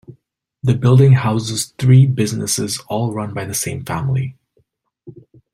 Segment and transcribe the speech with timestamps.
[0.63, 4.35] The building houses three businesses all run by the same family.